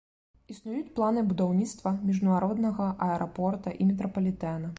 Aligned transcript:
Існуюць 0.53 0.93
планы 0.99 1.21
будаўніцтва 1.33 1.93
міжнароднага 2.07 2.89
аэрапорта 3.11 3.77
і 3.79 3.89
метрапалітэна. 3.93 4.67